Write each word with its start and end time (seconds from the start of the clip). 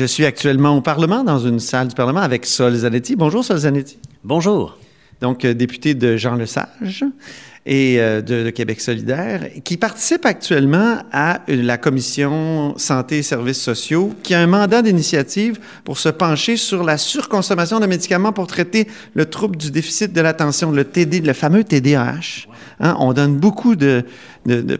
Je 0.00 0.06
suis 0.06 0.24
actuellement 0.24 0.78
au 0.78 0.80
Parlement, 0.80 1.24
dans 1.24 1.40
une 1.40 1.60
salle 1.60 1.88
du 1.88 1.94
Parlement 1.94 2.22
avec 2.22 2.46
Sol 2.46 2.72
Zanetti. 2.72 3.16
Bonjour, 3.16 3.44
Sol 3.44 3.58
Zanetti. 3.58 3.98
Bonjour. 4.24 4.78
Donc, 5.20 5.44
euh, 5.44 5.52
député 5.52 5.92
de 5.92 6.16
Jean 6.16 6.36
Lesage 6.36 7.04
et 7.66 8.00
euh, 8.00 8.22
de, 8.22 8.50
Québec 8.50 8.80
solidaire, 8.80 9.48
qui 9.64 9.76
participe 9.76 10.24
actuellement 10.24 10.98
à 11.12 11.40
la 11.46 11.76
commission 11.76 12.74
santé 12.76 13.18
et 13.18 13.22
services 13.22 13.60
sociaux, 13.60 14.14
qui 14.22 14.34
a 14.34 14.40
un 14.40 14.46
mandat 14.46 14.82
d'initiative 14.82 15.58
pour 15.84 15.98
se 15.98 16.08
pencher 16.08 16.56
sur 16.56 16.82
la 16.84 16.96
surconsommation 16.96 17.80
de 17.80 17.86
médicaments 17.86 18.32
pour 18.32 18.46
traiter 18.46 18.88
le 19.14 19.26
trouble 19.26 19.56
du 19.56 19.70
déficit 19.70 20.12
de 20.12 20.20
l'attention, 20.20 20.70
le 20.70 20.84
TD, 20.84 21.20
le 21.20 21.32
fameux 21.32 21.64
TDAH. 21.64 22.46
Hein, 22.82 22.96
on 22.98 23.12
donne 23.12 23.36
beaucoup 23.36 23.76
de, 23.76 24.04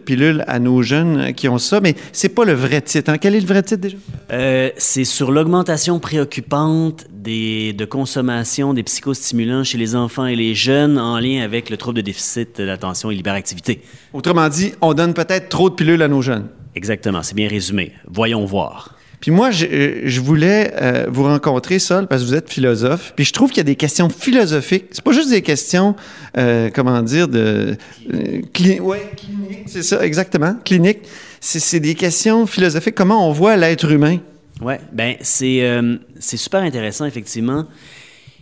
pilules 0.03 0.43
à 0.47 0.57
nos 0.57 0.81
jeunes 0.81 1.33
qui 1.33 1.47
ont 1.47 1.59
ça, 1.59 1.81
mais 1.81 1.95
c'est 2.11 2.29
pas 2.29 2.45
le 2.45 2.53
vrai 2.53 2.81
titre. 2.81 3.11
Hein. 3.11 3.19
Quel 3.19 3.35
est 3.35 3.39
le 3.39 3.45
vrai 3.45 3.61
titre 3.61 3.81
déjà? 3.81 3.97
Euh, 4.31 4.71
c'est 4.77 5.03
sur 5.03 5.31
l'augmentation 5.31 5.99
préoccupante 5.99 7.05
des, 7.21 7.73
de 7.73 7.85
consommation 7.85 8.73
des 8.73 8.83
psychostimulants 8.83 9.63
chez 9.63 9.77
les 9.77 9.95
enfants 9.95 10.25
et 10.25 10.35
les 10.35 10.55
jeunes 10.55 10.97
en 10.97 11.19
lien 11.19 11.43
avec 11.43 11.69
le 11.69 11.77
trouble 11.77 11.97
de 11.97 12.01
déficit 12.01 12.57
de 12.59 12.63
l'attention 12.63 13.11
et 13.11 13.15
l'hyperactivité. 13.15 13.81
Autrement 14.13 14.49
dit, 14.49 14.73
on 14.81 14.93
donne 14.93 15.13
peut-être 15.13 15.49
trop 15.49 15.69
de 15.69 15.75
pilules 15.75 16.01
à 16.01 16.07
nos 16.07 16.21
jeunes. 16.21 16.47
Exactement, 16.75 17.21
c'est 17.21 17.35
bien 17.35 17.47
résumé. 17.47 17.91
Voyons 18.07 18.45
voir. 18.45 18.95
Puis 19.19 19.29
moi, 19.29 19.51
je, 19.51 20.01
je 20.03 20.19
voulais 20.19 20.73
euh, 20.81 21.05
vous 21.07 21.23
rencontrer, 21.23 21.77
Sol, 21.77 22.07
parce 22.07 22.23
que 22.23 22.27
vous 22.27 22.33
êtes 22.33 22.49
philosophe. 22.49 23.13
Puis 23.15 23.23
je 23.23 23.33
trouve 23.33 23.51
qu'il 23.51 23.57
y 23.57 23.61
a 23.61 23.65
des 23.65 23.75
questions 23.75 24.09
philosophiques. 24.09 24.85
C'est 24.91 25.03
pas 25.03 25.11
juste 25.11 25.29
des 25.29 25.43
questions, 25.43 25.95
euh, 26.39 26.71
comment 26.73 27.03
dire, 27.03 27.27
de 27.27 27.77
euh, 28.11 28.41
cli 28.51 28.79
ouais, 28.79 29.11
cliniques. 29.15 29.67
C'est 29.67 29.83
ça, 29.83 30.03
exactement, 30.03 30.55
cliniques. 30.65 31.01
C'est 31.39 31.79
des 31.79 31.93
questions 31.93 32.47
philosophiques. 32.47 32.95
Comment 32.95 33.27
on 33.27 33.31
voit 33.31 33.57
l'être 33.57 33.91
humain? 33.91 34.17
Oui, 34.61 34.73
ben 34.91 35.15
c'est 35.21 35.63
euh, 35.63 35.97
super 36.19 36.61
intéressant 36.61 37.05
effectivement. 37.05 37.65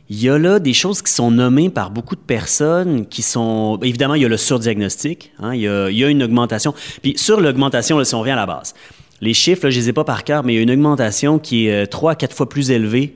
Il 0.09 0.21
y 0.21 0.29
a 0.29 0.39
là 0.39 0.59
des 0.59 0.73
choses 0.73 1.01
qui 1.03 1.13
sont 1.13 1.29
nommées 1.29 1.69
par 1.69 1.91
beaucoup 1.91 2.15
de 2.15 2.21
personnes 2.21 3.05
qui 3.05 3.21
sont... 3.21 3.79
Évidemment, 3.83 4.15
il 4.15 4.23
y 4.23 4.25
a 4.25 4.27
le 4.27 4.37
surdiagnostic, 4.37 5.31
hein, 5.39 5.53
il, 5.53 5.61
y 5.61 5.67
a, 5.67 6.09
une 6.09 6.23
augmentation. 6.23 6.73
Puis 7.03 7.13
sur 7.15 7.39
l'augmentation, 7.39 8.03
si 8.03 8.15
on 8.15 8.21
revient 8.21 8.31
à 8.31 8.35
la 8.35 8.47
base, 8.47 8.73
les 9.21 9.35
chiffres, 9.35 9.69
je 9.69 9.79
les 9.79 9.89
ai 9.89 9.93
pas 9.93 10.03
par 10.03 10.23
cœur, 10.23 10.43
mais 10.43 10.53
il 10.53 10.55
y 10.55 10.59
a 10.59 10.63
une 10.63 10.71
augmentation 10.71 11.37
qui 11.37 11.67
est 11.67 11.85
trois 11.85 12.13
à 12.13 12.15
quatre 12.15 12.35
fois 12.35 12.49
plus 12.49 12.71
élevée. 12.71 13.13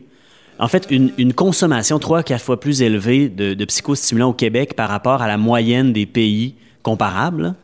En 0.60 0.68
fait, 0.68 0.86
une, 0.92 1.12
une 1.18 1.34
consommation 1.34 1.98
trois 1.98 2.20
à 2.20 2.24
quatre 2.24 2.44
fois 2.44 2.60
plus 2.60 2.84
élevée 2.84 3.28
de, 3.28 3.56
de, 3.56 3.66
psychostimulants 3.66 4.30
au 4.30 4.34
Québec 4.34 4.76
par 4.76 4.88
rapport 4.88 5.24
à 5.24 5.28
la 5.28 5.38
moyenne 5.38 5.94
des 5.94 6.06
pays 6.06 6.54
comparables. 6.84 7.56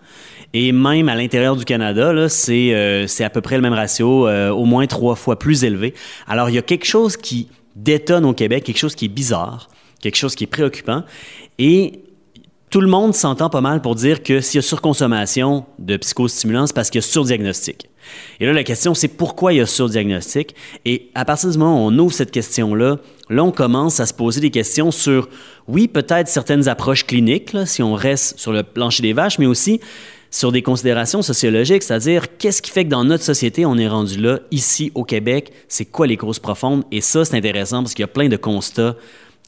Et 0.53 0.72
même 0.72 1.09
à 1.09 1.16
l'intérieur 1.16 1.55
du 1.55 1.66
Canada, 1.66 2.28
c'est 2.28 2.73
euh, 2.73 3.05
à 3.19 3.30
peu 3.30 3.42
près 3.42 3.55
le 3.55 3.61
même 3.61 3.73
ratio, 3.73 4.28
euh, 4.28 4.50
au 4.50 4.66
moins 4.66 4.88
trois 4.88 5.16
fois 5.16 5.38
plus 5.38 5.64
élevé. 5.64 5.94
Alors, 6.28 6.50
il 6.50 6.55
y 6.55 6.58
a 6.58 6.64
quelque 6.64 6.86
chose 6.86 7.17
qui 7.17 7.50
détonne 7.75 8.25
au 8.25 8.33
Québec, 8.33 8.64
quelque 8.64 8.80
chose 8.80 8.95
qui 8.95 9.05
est 9.05 9.09
bizarre, 9.09 9.70
quelque 10.02 10.16
chose 10.16 10.36
qui 10.36 10.45
est 10.45 10.47
préoccupant. 10.47 11.03
Et 11.59 12.03
tout 12.70 12.81
le 12.81 12.88
monde 12.88 13.14
s'entend 13.14 13.50
pas 13.50 13.61
mal 13.61 13.81
pour 13.81 13.95
dire 13.95 14.23
que 14.23 14.42
s'il 14.42 14.58
y 14.58 14.59
a 14.59 14.61
surconsommation 14.61 15.66
de 15.77 15.97
psychostimulants, 15.97 16.67
c'est 16.67 16.75
parce 16.75 16.89
qu'il 16.89 17.02
y 17.02 17.03
a 17.03 17.08
surdiagnostic. 17.08 17.89
Et 18.39 18.45
là, 18.45 18.53
la 18.53 18.64
question, 18.64 18.94
c'est 18.94 19.08
pourquoi 19.08 19.53
il 19.53 19.58
y 19.58 19.61
a 19.61 19.66
surdiagnostic? 19.66 20.55
Et 20.86 21.11
à 21.14 21.25
partir 21.25 21.50
du 21.50 21.58
moment 21.58 21.83
où 21.83 21.89
on 21.89 21.97
ouvre 22.00 22.14
cette 22.14 22.31
question-là, 22.31 22.97
là, 23.30 23.44
on 23.44 23.52
commence 23.52 24.00
à 24.00 24.05
se 24.05 24.14
poser 24.14 24.42
des 24.42 24.50
questions 24.50 24.92
sur, 24.92 25.30
oui, 25.67 25.88
peut-être 25.88 26.27
certaines 26.27 26.67
approches 26.67 27.05
cliniques, 27.05 27.55
si 27.66 27.83
on 27.83 27.94
reste 27.94 28.39
sur 28.39 28.52
le 28.52 28.64
plancher 28.64 29.03
des 29.03 29.14
vaches, 29.14 29.38
mais 29.38 29.45
aussi 29.45 29.80
sur 30.31 30.52
des 30.52 30.61
considérations 30.61 31.22
sociologiques, 31.22 31.83
c'est-à-dire 31.83 32.38
qu'est-ce 32.38 32.61
qui 32.61 32.72
fait 32.72 32.85
que 32.85 32.89
dans 32.89 33.03
notre 33.03 33.23
société, 33.23 33.66
on 33.66 33.77
est 33.77 33.88
rendu 33.88 34.19
là, 34.19 34.39
ici 34.52 34.91
au 34.95 35.03
Québec, 35.03 35.52
c'est 35.67 35.86
quoi 35.86 36.08
les 36.08 36.17
causes 36.17 36.39
profondes? 36.39 36.83
Et 36.91 37.02
ça, 37.02 37.25
c'est 37.25 37.38
intéressant 37.38 37.81
parce 37.81 37.94
qu'il 37.94 38.03
y 38.03 38.05
a 38.05 38.08
plein 38.08 38.30
de 38.30 38.38
constats 38.38 38.95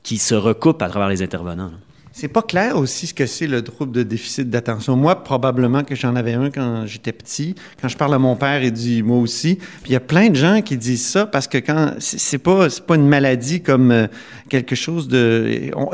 qui 0.03 0.17
se 0.17 0.33
recoupent 0.33 0.81
à 0.81 0.89
travers 0.89 1.09
les 1.09 1.21
intervenants. 1.21 1.71
C'est 2.13 2.27
pas 2.27 2.41
clair 2.41 2.77
aussi 2.77 3.07
ce 3.07 3.13
que 3.13 3.25
c'est 3.25 3.47
le 3.47 3.61
trouble 3.61 3.93
de 3.93 4.03
déficit 4.03 4.49
d'attention. 4.49 4.97
Moi, 4.97 5.23
probablement 5.23 5.83
que 5.83 5.95
j'en 5.95 6.15
avais 6.17 6.33
un 6.33 6.49
quand 6.49 6.85
j'étais 6.85 7.13
petit. 7.13 7.55
Quand 7.81 7.87
je 7.87 7.95
parle 7.95 8.13
à 8.13 8.19
mon 8.19 8.35
père, 8.35 8.61
il 8.61 8.71
dit 8.71 9.01
moi 9.01 9.17
aussi. 9.17 9.55
Puis 9.55 9.91
il 9.91 9.93
y 9.93 9.95
a 9.95 10.01
plein 10.01 10.29
de 10.29 10.35
gens 10.35 10.61
qui 10.61 10.75
disent 10.75 11.07
ça 11.07 11.25
parce 11.25 11.47
que 11.47 11.57
quand 11.57 11.93
c'est 11.99 12.37
pas 12.37 12.69
c'est 12.69 12.85
pas 12.85 12.95
une 12.95 13.07
maladie 13.07 13.61
comme 13.61 13.91
euh, 13.91 14.07
quelque 14.49 14.75
chose 14.75 15.07
de 15.07 15.71
on, 15.73 15.89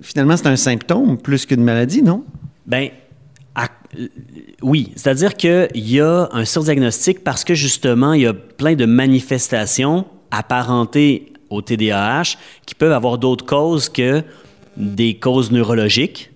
finalement 0.00 0.36
c'est 0.38 0.46
un 0.46 0.56
symptôme 0.56 1.18
plus 1.18 1.44
qu'une 1.44 1.62
maladie, 1.62 2.02
non? 2.02 2.24
Ben 2.66 2.88
oui, 4.62 4.92
c'est-à-dire 4.96 5.34
qu'il 5.34 5.68
y 5.74 6.00
a 6.00 6.28
un 6.32 6.44
surdiagnostic 6.44 7.22
parce 7.22 7.44
que 7.44 7.54
justement, 7.54 8.12
il 8.12 8.22
y 8.22 8.26
a 8.26 8.34
plein 8.34 8.74
de 8.74 8.86
manifestations 8.86 10.06
apparentées 10.30 11.32
au 11.50 11.62
TDAH 11.62 12.36
qui 12.66 12.74
peuvent 12.74 12.92
avoir 12.92 13.18
d'autres 13.18 13.46
causes 13.46 13.88
que 13.88 14.22
des 14.76 15.14
causes 15.14 15.50
neurologiques. 15.50 16.30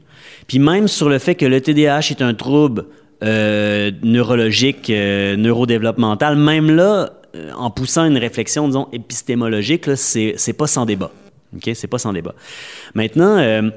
Puis 0.46 0.58
même 0.58 0.88
sur 0.88 1.08
le 1.08 1.19
fait 1.19 1.34
que 1.34 1.46
le 1.46 1.60
TDAH 1.60 2.10
est 2.10 2.22
un 2.22 2.34
trouble 2.34 2.86
euh, 3.22 3.90
neurologique, 4.02 4.90
euh, 4.90 5.36
neurodéveloppemental, 5.36 6.36
même 6.36 6.70
là, 6.70 7.10
euh, 7.34 7.50
en 7.56 7.70
poussant 7.70 8.04
une 8.04 8.16
réflexion, 8.16 8.69
disons, 8.69 8.88
épistémologique, 8.92 9.96
c'est 9.96 10.56
pas 10.56 10.66
sans 10.66 10.86
débat. 10.86 11.10
OK? 11.54 11.70
C'est 11.75 11.88
pas 11.88 11.98
sans 11.98 12.12
débat. 12.12 12.34
Maintenant, 12.94 13.70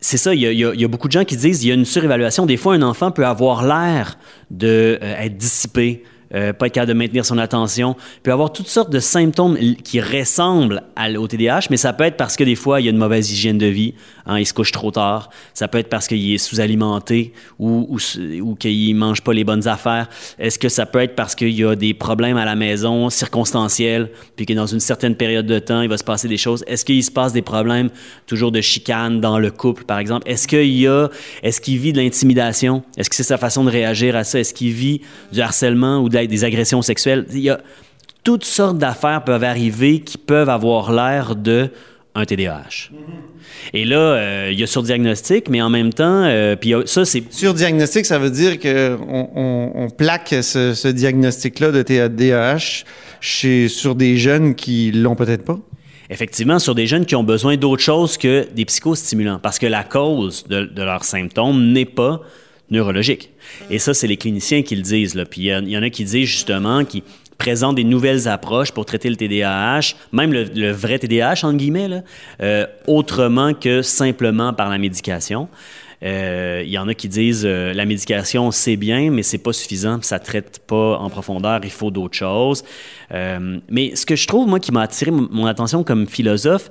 c'est 0.00 0.16
ça, 0.16 0.34
il 0.34 0.40
y, 0.40 0.84
a, 0.84 0.88
beaucoup 0.88 1.08
de 1.08 1.12
gens 1.12 1.24
qui 1.24 1.36
disent 1.36 1.60
qu'il 1.60 1.68
y 1.68 1.72
a 1.72 1.74
une 1.74 1.84
surévaluation. 1.84 2.46
Des 2.46 2.56
fois, 2.56 2.74
un 2.74 2.82
enfant 2.82 3.10
peut 3.10 3.26
avoir 3.26 3.66
l'air 3.66 4.18
d'être 4.50 5.02
euh, 5.02 5.28
dissipé, 5.28 6.04
euh, 6.34 6.52
pas 6.52 6.66
être 6.66 6.72
capable 6.72 6.92
de 6.92 6.98
maintenir 6.98 7.24
son 7.24 7.38
attention, 7.38 7.96
peut 8.22 8.32
avoir 8.32 8.52
toutes 8.52 8.68
sortes 8.68 8.90
de 8.90 9.00
symptômes 9.00 9.56
qui 9.84 10.00
ressemblent 10.00 10.82
à, 10.96 11.10
au 11.12 11.26
TDAH, 11.26 11.66
mais 11.70 11.76
ça 11.76 11.92
peut 11.92 12.04
être 12.04 12.16
parce 12.16 12.36
que 12.36 12.44
des 12.44 12.54
fois, 12.54 12.80
il 12.80 12.84
y 12.84 12.88
a 12.88 12.92
une 12.92 12.98
mauvaise 12.98 13.30
hygiène 13.32 13.58
de 13.58 13.66
vie, 13.66 13.94
hein, 14.26 14.38
il 14.38 14.46
se 14.46 14.54
couche 14.54 14.72
trop 14.72 14.90
tard, 14.90 15.30
ça 15.54 15.68
peut 15.68 15.78
être 15.78 15.88
parce 15.88 16.06
qu'il 16.06 16.32
est 16.32 16.38
sous-alimenté 16.38 17.32
ou, 17.58 17.86
ou, 17.88 17.98
ou 18.42 18.54
qu'il 18.54 18.94
mange 18.94 19.22
pas 19.22 19.32
les 19.32 19.44
bonnes 19.44 19.66
affaires. 19.66 20.08
Est-ce 20.38 20.58
que 20.58 20.68
ça 20.68 20.86
peut 20.86 21.00
être 21.00 21.14
parce 21.14 21.34
qu'il 21.34 21.50
y 21.50 21.64
a 21.64 21.74
des 21.74 21.94
problèmes 21.94 22.36
à 22.36 22.44
la 22.44 22.56
maison 22.56 23.10
circonstanciels, 23.10 24.10
puis 24.36 24.46
que 24.46 24.52
dans 24.52 24.66
une 24.66 24.80
certaine 24.80 25.16
période 25.16 25.46
de 25.46 25.58
temps, 25.58 25.82
il 25.82 25.88
va 25.88 25.98
se 25.98 26.04
passer 26.04 26.28
des 26.28 26.36
choses? 26.36 26.64
Est-ce 26.66 26.84
qu'il 26.84 27.02
se 27.02 27.10
passe 27.10 27.32
des 27.32 27.42
problèmes 27.42 27.90
toujours 28.26 28.52
de 28.52 28.60
chicane 28.60 29.20
dans 29.20 29.38
le 29.38 29.50
couple, 29.50 29.84
par 29.84 29.98
exemple? 29.98 30.28
Est-ce 30.30 30.46
qu'il 30.46 30.78
y 30.78 30.86
a, 30.86 31.08
est-ce 31.42 31.60
qu'il 31.60 31.78
vit 31.78 31.92
de 31.92 32.00
l'intimidation? 32.00 32.82
Est-ce 32.96 33.10
que 33.10 33.16
c'est 33.16 33.22
sa 33.22 33.38
façon 33.38 33.64
de 33.64 33.70
réagir 33.70 34.16
à 34.16 34.24
ça? 34.24 34.38
Est-ce 34.38 34.54
qu'il 34.54 34.72
vit 34.72 35.00
du 35.32 35.40
harcèlement 35.40 35.98
ou 35.98 36.08
de 36.08 36.19
des 36.28 36.44
agressions 36.44 36.82
sexuelles. 36.82 37.26
Il 37.32 37.40
y 37.40 37.50
a 37.50 37.60
toutes 38.24 38.44
sortes 38.44 38.78
d'affaires 38.78 39.24
peuvent 39.24 39.44
arriver 39.44 40.00
qui 40.00 40.18
peuvent 40.18 40.48
avoir 40.48 40.92
l'air 40.92 41.36
de 41.36 41.70
un 42.14 42.24
TDAH. 42.24 42.90
Et 43.72 43.84
là, 43.84 43.98
euh, 43.98 44.48
il 44.52 44.58
y 44.58 44.62
a 44.62 44.66
surdiagnostic, 44.66 45.48
mais 45.48 45.62
en 45.62 45.70
même 45.70 45.92
temps, 45.92 46.24
euh, 46.24 46.56
puis 46.56 46.74
ça, 46.86 47.04
c'est... 47.04 47.22
Surdiagnostic, 47.32 48.04
ça 48.04 48.18
veut 48.18 48.30
dire 48.30 48.58
qu'on 48.58 49.30
on, 49.34 49.72
on 49.74 49.90
plaque 49.90 50.34
ce, 50.42 50.74
ce 50.74 50.88
diagnostic-là 50.88 51.70
de 51.70 51.82
TDAH 51.82 52.84
chez, 53.20 53.68
sur 53.68 53.94
des 53.94 54.16
jeunes 54.16 54.54
qui 54.54 54.90
l'ont 54.90 55.14
peut-être 55.14 55.44
pas? 55.44 55.58
Effectivement, 56.08 56.58
sur 56.58 56.74
des 56.74 56.88
jeunes 56.88 57.06
qui 57.06 57.14
ont 57.14 57.22
besoin 57.22 57.56
d'autre 57.56 57.82
chose 57.82 58.18
que 58.18 58.48
des 58.52 58.64
psychostimulants, 58.64 59.38
parce 59.40 59.60
que 59.60 59.66
la 59.66 59.84
cause 59.84 60.44
de, 60.48 60.64
de 60.64 60.82
leurs 60.82 61.04
symptômes 61.04 61.72
n'est 61.72 61.84
pas 61.84 62.22
neurologique. 62.70 63.30
Et 63.70 63.78
ça, 63.78 63.94
c'est 63.94 64.06
les 64.06 64.16
cliniciens 64.16 64.62
qui 64.62 64.76
le 64.76 64.82
disent. 64.82 65.14
Là. 65.14 65.24
Puis 65.24 65.42
il 65.42 65.68
y, 65.68 65.76
en 65.76 65.82
a 65.82 65.90
qui 65.90 66.04
disent 66.04 66.28
justement 66.28 66.84
qui 66.84 67.02
présentent 67.38 67.76
des 67.76 67.84
nouvelles 67.84 68.28
approches 68.28 68.70
pour 68.70 68.84
traiter 68.84 69.08
le 69.08 69.16
TDAH, 69.16 69.94
même 70.12 70.32
le, 70.32 70.70
vrai 70.72 70.98
TDAH, 70.98 71.46
entre 71.46 71.56
guillemets, 71.56 71.88
là, 71.88 72.02
euh, 72.42 72.66
autrement 72.86 73.54
que 73.54 73.82
simplement 73.82 74.52
par 74.52 74.68
la 74.68 74.78
médication. 74.78 75.48
Euh, 76.02 76.62
il 76.64 76.70
y 76.70 76.78
en 76.78 76.88
a 76.88 76.94
qui 76.94 77.08
disent 77.08 77.44
euh, 77.44 77.74
la 77.74 77.84
médication 77.84 78.50
c'est 78.50 78.76
bien, 78.76 79.10
mais 79.10 79.22
c'est 79.22 79.38
pas 79.38 79.52
suffisant, 79.52 80.00
ça 80.02 80.18
traite 80.18 80.62
pas 80.66 80.96
en 80.98 81.10
profondeur, 81.10 81.60
il 81.62 81.70
faut 81.70 81.90
d'autres 81.90 82.16
choses. 82.16 82.62
Mais 83.10 83.96
ce 83.96 84.06
que 84.06 84.16
je 84.16 84.26
trouve 84.26 84.46
moi 84.46 84.60
qui 84.60 84.70
m'a 84.70 84.82
attiré 84.82 85.10
mon 85.10 85.46
attention 85.46 85.82
comme 85.82 86.06
philosophe, 86.06 86.70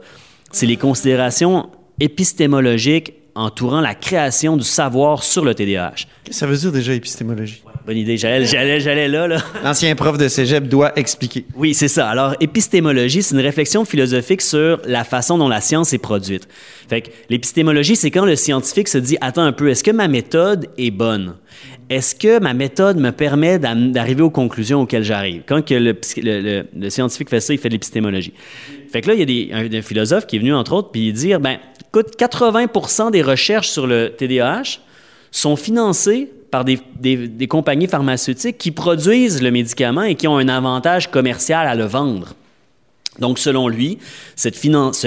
c'est 0.51 0.65
les 0.65 0.77
considérations 0.77 1.69
épistémologiques 1.99 3.13
entourant 3.35 3.81
la 3.81 3.95
création 3.95 4.57
du 4.57 4.63
savoir 4.63 5.23
sur 5.23 5.45
le 5.45 5.55
TDAH. 5.55 6.05
Ça 6.31 6.45
veut 6.45 6.57
dire 6.57 6.71
déjà 6.71 6.93
épistémologie? 6.93 7.61
Ouais, 7.65 7.71
bonne 7.85 7.97
idée, 7.97 8.17
j'allais, 8.17 8.45
j'allais, 8.45 8.79
j'allais 8.79 9.07
là. 9.07 9.27
là. 9.27 9.37
L'ancien 9.63 9.95
prof 9.95 10.17
de 10.17 10.27
cégep 10.27 10.67
doit 10.67 10.97
expliquer. 10.97 11.45
Oui, 11.55 11.73
c'est 11.73 11.87
ça. 11.87 12.09
Alors, 12.09 12.35
épistémologie, 12.39 13.23
c'est 13.23 13.35
une 13.35 13.41
réflexion 13.41 13.85
philosophique 13.85 14.41
sur 14.41 14.79
la 14.85 15.03
façon 15.03 15.37
dont 15.37 15.47
la 15.47 15.61
science 15.61 15.93
est 15.93 15.99
produite. 15.99 16.47
Fait 16.87 17.01
que 17.01 17.09
l'épistémologie, 17.29 17.95
c'est 17.95 18.11
quand 18.11 18.25
le 18.25 18.35
scientifique 18.35 18.87
se 18.87 18.97
dit, 18.97 19.17
attends 19.21 19.43
un 19.43 19.53
peu, 19.53 19.69
est-ce 19.69 19.83
que 19.83 19.91
ma 19.91 20.07
méthode 20.07 20.67
est 20.77 20.91
bonne? 20.91 21.35
Est-ce 21.89 22.13
que 22.13 22.39
ma 22.39 22.53
méthode 22.53 22.97
me 22.97 23.11
permet 23.11 23.57
d'arriver 23.57 24.21
aux 24.21 24.29
conclusions 24.29 24.81
auxquelles 24.81 25.03
j'arrive? 25.03 25.41
Quand 25.47 25.65
que 25.65 25.73
le, 25.73 25.97
le, 26.17 26.41
le, 26.41 26.65
le, 26.77 26.89
scientifique 26.91 27.29
fait 27.29 27.39
ça, 27.39 27.51
il 27.51 27.57
fait 27.57 27.69
de 27.69 27.73
l'épistémologie. 27.73 28.33
Fait 28.91 29.01
que 29.01 29.07
là, 29.07 29.15
il 29.15 29.19
y 29.19 29.23
a 29.23 29.25
des, 29.25 29.49
un, 29.51 29.79
un 29.79 29.81
philosophe 29.81 30.27
qui 30.27 30.35
est 30.35 30.39
venu, 30.39 30.53
entre 30.53 30.73
autres, 30.73 30.91
puis 30.91 31.11
dire, 31.11 31.39
ben, 31.39 31.57
écoute, 31.89 32.15
80% 32.17 33.11
des 33.11 33.21
recherches 33.21 33.69
sur 33.69 33.87
le 33.87 34.13
TDAH 34.15 34.79
sont 35.31 35.55
financées 35.55 36.31
par 36.51 36.65
des, 36.65 37.47
compagnies 37.47 37.87
pharmaceutiques 37.87 38.57
qui 38.57 38.71
produisent 38.71 39.41
le 39.41 39.51
médicament 39.51 40.03
et 40.03 40.15
qui 40.15 40.27
ont 40.27 40.37
un 40.37 40.49
avantage 40.49 41.11
commercial 41.11 41.67
à 41.67 41.75
le 41.75 41.85
vendre. 41.85 42.33
Donc, 43.17 43.39
selon 43.39 43.67
lui, 43.67 43.97
ce 44.35 44.49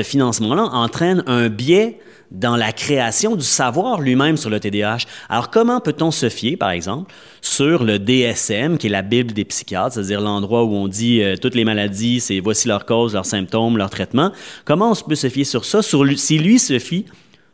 financement-là 0.03 0.65
entraîne 0.73 1.23
un 1.27 1.49
biais 1.49 1.99
dans 2.33 2.57
la 2.57 2.73
création 2.73 3.37
du 3.37 3.45
savoir 3.45 4.01
lui-même 4.01 4.37
sur 4.37 4.51
le 4.51 4.59
TDAH. 4.59 5.05
Alors, 5.29 5.51
comment 5.51 5.81
peut-on 5.81 6.11
se 6.11 6.29
fier, 6.29 6.57
par 6.57 6.71
exemple, 6.71 7.13
sur 7.43 7.85
le 7.85 7.99
DSM, 7.99 8.79
qui 8.79 8.87
est 8.87 8.91
la 8.91 9.03
Bible 9.03 9.33
des 9.33 9.45
psychiatres, 9.45 9.95
c'est-à-dire 9.95 10.21
l'endroit 10.21 10.65
où 10.65 10.73
on 10.75 10.89
dit 10.89 11.23
euh, 11.23 11.37
toutes 11.37 11.55
les 11.55 11.65
maladies, 11.65 12.21
c'est 12.21 12.41
voici 12.41 12.69
leurs 12.69 12.87
causes, 12.87 13.13
leurs 13.15 13.27
symptômes, 13.27 13.77
leurs 13.77 13.91
traitements. 13.91 14.33
Comment 14.65 14.93
on 14.93 15.09
peut 15.09 15.15
se 15.15 15.29
fier 15.29 15.45
sur 15.45 15.65
ça, 15.65 15.81
si 15.83 16.39
lui 16.39 16.59
se 16.59 16.79
fie 16.79 17.05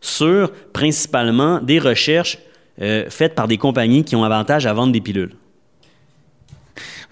sur 0.01 0.53
principalement 0.73 1.61
des 1.61 1.81
recherches 1.81 2.39
euh, 2.81 3.07
faites 3.09 3.35
par 3.35 3.49
des 3.49 3.57
compagnies 3.57 4.05
qui 4.05 4.15
ont 4.15 4.23
avantage 4.23 4.67
à 4.67 4.73
vendre 4.73 4.93
des 4.93 5.01
pilules? 5.01 5.33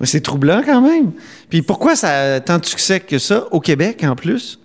C'est 0.04 0.20
troublant 0.20 0.62
quand 0.64 0.82
même. 0.82 1.12
Puis 1.48 1.62
pourquoi 1.62 1.96
ça 1.96 2.34
a 2.34 2.40
tant 2.40 2.58
de 2.58 2.66
succès 2.66 3.00
que 3.00 3.18
ça 3.18 3.46
au 3.50 3.60
Québec 3.60 4.04
en 4.04 4.14
plus? 4.14 4.58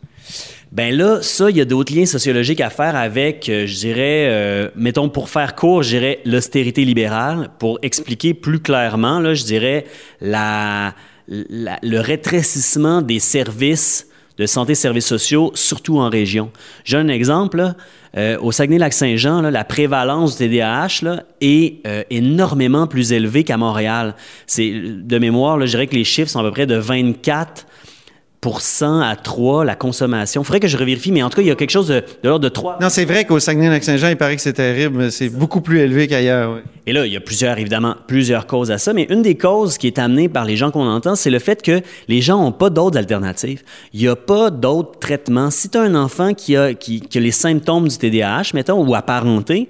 Ben 0.72 0.96
là, 0.96 1.22
ça, 1.22 1.50
il 1.50 1.58
y 1.58 1.62
a 1.62 1.66
d'autres 1.66 1.94
liens 1.94 2.06
sociologiques 2.06 2.62
à 2.62 2.70
faire 2.70 2.96
avec, 2.96 3.50
euh, 3.50 3.66
je 3.68 3.76
dirais, 3.78 4.28
euh, 4.30 4.70
mettons 4.76 5.10
pour 5.10 5.30
faire 5.30 5.54
court, 5.56 5.84
je 5.84 5.90
dirais 5.90 6.20
l'austérité 6.24 6.86
libérale. 6.86 7.50
Pour 7.60 7.78
expliquer 7.82 8.34
plus 8.34 8.62
clairement, 8.62 9.20
là, 9.20 9.34
je 9.34 9.44
dirais 9.44 9.86
le 10.22 12.00
rétrécissement 12.00 13.02
des 13.02 13.20
services 13.20 14.08
de 14.42 14.48
santé 14.48 14.74
services 14.74 15.06
sociaux, 15.06 15.52
surtout 15.54 16.00
en 16.00 16.10
région. 16.10 16.50
J'ai 16.84 16.98
un 16.98 17.10
exemple. 17.10 17.76
Euh, 18.18 18.40
au 18.40 18.52
Saguenay-Lac-Saint-Jean, 18.52 19.42
la 19.42 19.64
prévalence 19.64 20.36
du 20.36 20.50
TDAH 20.50 21.22
est 21.42 21.76
euh, 21.86 22.02
énormément 22.10 22.88
plus 22.88 23.14
élevée 23.14 23.44
qu'à 23.44 23.58
Montréal. 23.58 24.16
C'est 24.48 24.72
de 24.72 25.18
mémoire, 25.20 25.62
je 25.62 25.68
dirais 25.68 25.86
que 25.86 25.96
les 25.96 26.04
chiffres 26.04 26.32
sont 26.32 26.40
à 26.40 26.44
peu 26.44 26.52
près 26.52 26.66
de 26.66 26.76
24 26.76 27.68
à 28.44 29.16
3 29.16 29.66
la 29.66 29.76
consommation. 29.76 30.42
Il 30.42 30.46
faudrait 30.46 30.60
que 30.60 30.68
je 30.68 30.78
revérifie, 30.78 31.12
mais 31.12 31.22
en 31.22 31.30
tout 31.30 31.36
cas, 31.36 31.42
il 31.44 31.48
y 31.48 31.52
a 31.52 31.56
quelque 31.56 31.70
chose 31.70 31.90
de, 31.90 32.04
de 32.24 32.28
l'ordre 32.28 32.44
de 32.44 32.50
3. 32.50 32.80
Non, 32.82 32.90
c'est 32.90 33.06
vrai 33.06 33.26
qu'au 33.26 33.40
Saguenay-Lac-Saint-Jean, 33.40 34.10
il 34.10 34.18
paraît 34.18 34.36
que 34.36 34.42
c'est 34.42 34.54
terrible, 34.54 34.98
mais 34.98 35.12
c'est 35.12 35.30
beaucoup 35.30 35.62
plus 35.62 35.80
élevé 35.80 36.08
qu'ailleurs. 36.08 36.60
Et 36.88 36.94
là, 36.94 37.06
il 37.06 37.14
y 37.14 37.18
a 37.18 37.22
plusieurs, 37.22 37.60
évidemment, 37.60 37.96
plusieurs 38.08 38.48
causes 38.48 38.72
à 38.72 38.80
ça, 38.80 38.94
mais 38.94 39.06
une 39.12 39.22
des 39.22 39.36
causes 39.38 39.78
qui 39.78 39.86
est 39.86 40.00
amenée 40.00 40.28
par 40.28 40.46
les 40.46 40.58
gens 40.58 40.72
qu'on 40.72 40.88
entend, 40.88 41.16
c'est 41.16 41.30
le 41.30 41.38
fait 41.38 41.62
que 41.62 41.82
les 42.08 42.22
gens 42.22 42.42
n'ont 42.42 42.52
pas 42.52 42.72
d'autres 42.72 42.98
alternatives. 42.98 43.62
Il 43.94 44.02
n'y 44.02 44.08
a 44.08 44.16
pas 44.16 44.50
d'autres 44.50 44.98
traitements. 44.98 45.52
Si 45.52 45.70
tu 45.70 45.78
as 45.78 45.82
un 45.82 45.94
enfant 45.94 46.34
qui 46.34 46.56
a, 46.56 46.74
qui, 46.74 47.02
qui 47.02 47.18
a 47.20 47.22
les 47.22 47.32
symptômes 47.32 47.88
du 47.88 47.98
TDAH, 47.98 48.52
mettons, 48.56 48.84
ou 48.84 48.96
apparenté, 48.96 49.70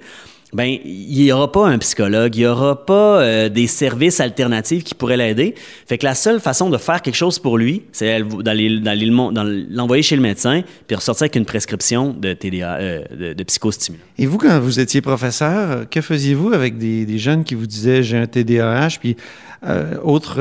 ben 0.52 0.78
il 0.84 1.24
n'y 1.24 1.32
aura 1.32 1.50
pas 1.50 1.66
un 1.66 1.78
psychologue, 1.78 2.36
il 2.36 2.40
n'y 2.40 2.46
aura 2.46 2.84
pas 2.84 3.22
euh, 3.22 3.48
des 3.48 3.66
services 3.66 4.20
alternatifs 4.20 4.84
qui 4.84 4.94
pourraient 4.94 5.16
l'aider. 5.16 5.54
Fait 5.86 5.96
que 5.96 6.04
la 6.04 6.14
seule 6.14 6.40
façon 6.40 6.68
de 6.68 6.76
faire 6.76 7.00
quelque 7.00 7.16
chose 7.16 7.38
pour 7.38 7.56
lui, 7.56 7.84
c'est 7.92 8.22
d'aller 8.22 8.68
l'envoyer 8.68 10.02
chez 10.02 10.16
le 10.16 10.22
médecin, 10.22 10.62
puis 10.86 10.96
ressortir 10.96 11.24
avec 11.24 11.36
une 11.36 11.46
prescription 11.46 12.12
de 12.12 12.34
TDA, 12.34 12.74
euh, 12.74 13.02
de, 13.10 13.32
de 13.32 13.44
psychostimulants. 13.44 14.04
Et 14.18 14.26
vous, 14.26 14.36
quand 14.36 14.60
vous 14.60 14.78
étiez 14.78 15.00
professeur, 15.00 15.88
que 15.88 16.00
faisiez-vous 16.00 16.52
avec 16.52 16.76
des, 16.76 17.18
jeunes 17.18 17.44
qui 17.44 17.54
vous 17.54 17.66
disaient 17.66 18.02
j'ai 18.02 18.18
un 18.18 18.26
TDAH? 18.26 18.98
Puis, 19.00 19.16
euh, 19.64 19.96
autre 20.02 20.40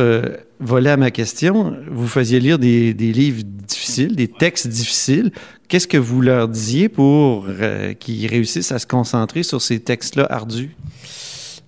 volet 0.59 0.89
à 0.89 0.97
ma 0.97 1.11
question, 1.11 1.75
vous 1.89 2.07
faisiez 2.07 2.39
lire 2.39 2.59
des, 2.59 2.93
des 2.93 3.11
livres 3.11 3.43
difficiles, 3.91 4.15
des 4.15 4.27
textes 4.27 4.67
difficiles. 4.67 5.31
Qu'est-ce 5.67 5.87
que 5.87 5.97
vous 5.97 6.21
leur 6.21 6.47
disiez 6.47 6.89
pour 6.89 7.45
euh, 7.47 7.93
qu'ils 7.93 8.27
réussissent 8.27 8.71
à 8.71 8.79
se 8.79 8.87
concentrer 8.87 9.43
sur 9.43 9.61
ces 9.61 9.79
textes-là 9.79 10.27
ardus? 10.29 10.75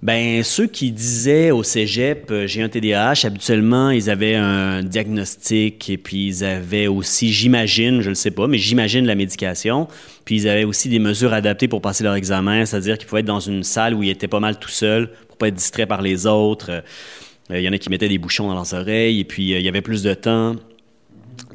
Ben 0.01 0.43
ceux 0.43 0.67
qui 0.67 0.91
disaient 0.91 1.51
au 1.51 1.63
cégep 1.63 2.29
euh, 2.29 2.45
j'ai 2.45 2.61
un 2.61 2.67
TDAH, 2.67 3.25
habituellement 3.25 3.89
ils 3.89 4.09
avaient 4.09 4.35
un 4.35 4.83
diagnostic 4.83 5.89
et 5.89 5.97
puis 5.97 6.27
ils 6.27 6.43
avaient 6.43 6.87
aussi, 6.87 7.31
j'imagine, 7.31 8.01
je 8.01 8.09
le 8.09 8.15
sais 8.15 8.31
pas, 8.31 8.47
mais 8.47 8.57
j'imagine 8.57 9.05
la 9.05 9.15
médication. 9.15 9.87
Puis 10.25 10.41
ils 10.41 10.49
avaient 10.49 10.65
aussi 10.65 10.89
des 10.89 10.99
mesures 10.99 11.31
adaptées 11.31 11.69
pour 11.69 11.81
passer 11.81 12.03
leur 12.03 12.15
examen, 12.15 12.65
c'est-à-dire 12.65 12.97
qu'ils 12.97 13.07
pouvaient 13.07 13.21
être 13.21 13.27
dans 13.27 13.39
une 13.39 13.63
salle 13.63 13.93
où 13.93 14.03
ils 14.03 14.09
étaient 14.09 14.27
pas 14.27 14.41
mal 14.41 14.59
tout 14.59 14.69
seuls 14.69 15.09
pour 15.29 15.37
pas 15.37 15.47
être 15.47 15.55
distraits 15.55 15.87
par 15.87 16.01
les 16.01 16.25
autres. 16.25 16.69
Euh, 16.69 16.81
Il 17.59 17.61
y 17.61 17.69
en 17.69 17.73
a 17.73 17.77
qui 17.77 17.89
mettaient 17.89 18.09
des 18.09 18.17
bouchons 18.17 18.47
dans 18.49 18.55
leurs 18.55 18.73
oreilles 18.73 19.21
et 19.21 19.23
puis 19.23 19.51
il 19.51 19.61
y 19.61 19.69
avait 19.69 19.81
plus 19.81 20.03
de 20.03 20.13
temps. 20.13 20.57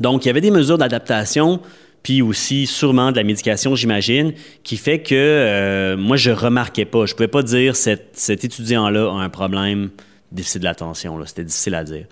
Donc, 0.01 0.25
il 0.25 0.29
y 0.29 0.31
avait 0.31 0.41
des 0.41 0.51
mesures 0.51 0.79
d'adaptation, 0.79 1.61
puis 2.03 2.23
aussi 2.23 2.67
sûrement 2.67 3.11
de 3.13 3.17
la 3.17 3.25
médication, 3.25 3.75
j'imagine, 3.75 4.33
qui 4.63 4.77
fait 4.77 5.01
que 5.01 5.15
euh, 5.15 5.97
moi, 5.97 6.17
je 6.17 6.31
remarquais 6.31 6.85
pas. 6.85 7.07
Je 7.07 7.15
pouvais 7.15 7.29
pas 7.29 7.43
dire 7.43 7.75
cet, 7.77 8.11
cet 8.13 8.45
étudiant-là 8.45 9.11
a 9.11 9.15
un 9.23 9.29
problème 9.29 9.91
déficit 10.33 10.61
de 10.61 10.65
l'attention. 10.65 11.19
C'était 11.27 11.45
difficile 11.45 11.75
à 11.75 11.85
dire. 11.85 12.05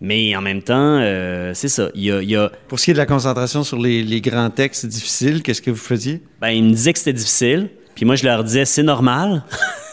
Mais 0.00 0.34
en 0.36 0.40
même 0.40 0.62
temps, 0.62 0.98
euh, 1.00 1.52
c'est 1.54 1.68
ça. 1.68 1.90
Il 1.94 2.02
y 2.04 2.12
a, 2.12 2.22
il 2.22 2.30
y 2.30 2.36
a- 2.36 2.50
Pour 2.68 2.78
ce 2.78 2.84
qui 2.86 2.90
est 2.92 2.94
de 2.94 2.98
la 2.98 3.06
concentration 3.06 3.62
sur 3.64 3.78
les, 3.78 4.02
les 4.02 4.20
grands 4.20 4.50
textes 4.50 4.86
difficiles, 4.86 5.42
qu'est-ce 5.42 5.60
que 5.62 5.70
vous 5.70 5.76
faisiez? 5.76 6.22
ben, 6.40 6.50
ils 6.50 6.62
me 6.64 6.70
disaient 6.70 6.92
que 6.92 6.98
c'était 7.00 7.12
difficile, 7.12 7.68
puis 7.94 8.04
moi, 8.04 8.14
je 8.16 8.24
leur 8.24 8.44
disais 8.44 8.64
c'est 8.64 8.82
normal. 8.84 9.42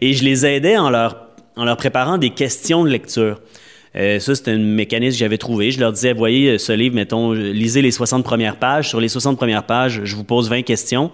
Et 0.00 0.12
je 0.12 0.24
les 0.24 0.44
aidais 0.46 0.76
en 0.76 0.90
leur, 0.90 1.28
en 1.56 1.64
leur 1.64 1.76
préparant 1.76 2.18
des 2.18 2.30
questions 2.30 2.84
de 2.84 2.88
lecture. 2.90 3.40
Euh, 3.96 4.18
ça, 4.18 4.34
c'était 4.34 4.52
un 4.52 4.58
mécanisme 4.58 5.16
que 5.16 5.18
j'avais 5.18 5.38
trouvé. 5.38 5.70
Je 5.70 5.80
leur 5.80 5.92
disais, 5.92 6.12
voyez, 6.12 6.58
ce 6.58 6.72
livre, 6.72 6.94
mettons, 6.94 7.32
lisez 7.32 7.82
les 7.82 7.90
60 7.90 8.24
premières 8.24 8.56
pages. 8.56 8.88
Sur 8.88 9.00
les 9.00 9.08
60 9.08 9.36
premières 9.36 9.64
pages, 9.64 10.00
je 10.04 10.16
vous 10.16 10.24
pose 10.24 10.48
20 10.48 10.62
questions. 10.62 11.10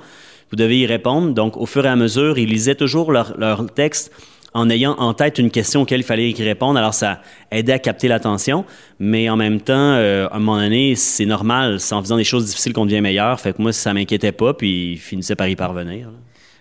Vous 0.50 0.56
devez 0.56 0.80
y 0.80 0.86
répondre. 0.86 1.34
Donc, 1.34 1.56
au 1.56 1.66
fur 1.66 1.84
et 1.84 1.88
à 1.88 1.96
mesure, 1.96 2.38
ils 2.38 2.48
lisaient 2.48 2.74
toujours 2.74 3.12
leur, 3.12 3.66
texte 3.74 4.12
en 4.54 4.70
ayant 4.70 4.94
en 4.98 5.12
tête 5.12 5.38
une 5.38 5.50
question 5.50 5.82
auquel 5.82 6.00
il 6.00 6.04
fallait 6.04 6.30
y 6.30 6.42
répondre. 6.42 6.78
Alors, 6.78 6.94
ça 6.94 7.20
aidait 7.50 7.74
à 7.74 7.78
capter 7.78 8.08
l'attention. 8.08 8.64
Mais 8.98 9.28
en 9.28 9.36
même 9.36 9.60
temps, 9.60 9.74
euh, 9.74 10.26
à 10.28 10.36
un 10.36 10.38
moment 10.38 10.60
donné, 10.60 10.94
c'est 10.94 11.26
normal. 11.26 11.80
C'est 11.80 11.94
en 11.94 12.02
faisant 12.02 12.16
des 12.16 12.24
choses 12.24 12.46
difficiles 12.46 12.72
qu'on 12.72 12.86
devient 12.86 13.00
meilleur. 13.00 13.38
Fait 13.40 13.52
que 13.52 13.60
moi, 13.60 13.72
ça 13.72 13.92
m'inquiétait 13.92 14.32
pas, 14.32 14.54
puis 14.54 14.92
ils 14.92 14.98
finissaient 14.98 15.36
par 15.36 15.48
y 15.48 15.56
parvenir. 15.56 16.06
là. 16.06 16.14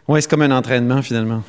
Oui, 0.07 0.21
c'est 0.21 0.29
comme 0.29 0.41
un 0.41 0.51
entraînement 0.51 1.01
finalement. 1.01 1.43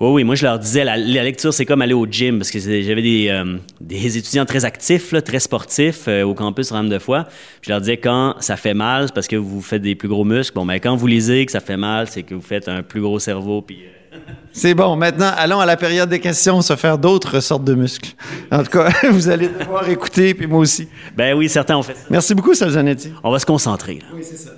Oui, 0.00 0.08
oui, 0.12 0.24
moi 0.24 0.34
je 0.34 0.46
leur 0.46 0.58
disais, 0.58 0.82
la, 0.82 0.96
la 0.96 1.22
lecture 1.22 1.52
c'est 1.52 1.66
comme 1.66 1.82
aller 1.82 1.92
au 1.92 2.06
gym, 2.06 2.38
parce 2.38 2.50
que 2.50 2.58
j'avais 2.58 3.02
des, 3.02 3.28
euh, 3.28 3.58
des 3.82 4.16
étudiants 4.16 4.46
très 4.46 4.64
actifs, 4.64 5.12
là, 5.12 5.20
très 5.20 5.40
sportifs 5.40 6.04
euh, 6.08 6.22
au 6.22 6.32
campus 6.32 6.70
Rame 6.72 6.88
de 6.88 6.98
Foi. 6.98 7.26
Je 7.60 7.70
leur 7.70 7.80
disais, 7.80 7.98
quand 7.98 8.36
ça 8.40 8.56
fait 8.56 8.72
mal, 8.72 9.08
c'est 9.08 9.14
parce 9.14 9.28
que 9.28 9.36
vous 9.36 9.60
faites 9.60 9.82
des 9.82 9.94
plus 9.94 10.08
gros 10.08 10.24
muscles. 10.24 10.54
Bon, 10.54 10.64
mais 10.64 10.80
quand 10.80 10.96
vous 10.96 11.06
lisez 11.06 11.44
que 11.44 11.52
ça 11.52 11.60
fait 11.60 11.76
mal, 11.76 12.06
c'est 12.08 12.22
que 12.22 12.34
vous 12.34 12.40
faites 12.40 12.66
un 12.68 12.82
plus 12.82 13.02
gros 13.02 13.18
cerveau. 13.18 13.60
Puis, 13.60 13.80
euh, 13.84 14.16
C'est 14.52 14.72
bon. 14.74 14.96
Maintenant, 14.96 15.30
allons 15.36 15.60
à 15.60 15.66
la 15.66 15.76
période 15.76 16.08
des 16.08 16.18
questions, 16.18 16.62
se 16.62 16.76
faire 16.76 16.96
d'autres 16.96 17.40
sortes 17.40 17.64
de 17.64 17.74
muscles. 17.74 18.14
En 18.50 18.62
tout 18.62 18.70
cas, 18.70 18.88
vous 19.10 19.28
allez 19.28 19.48
devoir 19.48 19.86
écouter, 19.88 20.32
puis 20.32 20.46
moi 20.46 20.60
aussi. 20.60 20.88
Ben 21.14 21.36
oui, 21.36 21.48
certains 21.50 21.76
ont 21.76 21.82
fait 21.82 21.94
ça. 21.94 22.06
Merci 22.08 22.34
beaucoup, 22.34 22.54
Salzanetti. 22.54 23.12
On 23.22 23.30
va 23.30 23.38
se 23.38 23.46
concentrer. 23.46 23.96
là. 23.96 24.06
Oui, 24.14 24.22
c'est 24.24 24.38
ça. 24.38 24.50